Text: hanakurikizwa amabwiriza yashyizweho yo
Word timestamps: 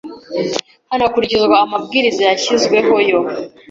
hanakurikizwa 0.89 1.55
amabwiriza 1.65 2.21
yashyizweho 2.29 2.93
yo 3.09 3.19